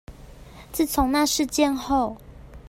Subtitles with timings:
[0.71, 2.17] 自從那事件後